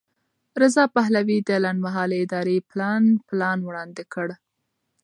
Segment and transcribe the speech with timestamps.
[0.61, 4.27] رضا پهلوي د لنډمهالې ادارې لپاره پلان وړاندې کړ.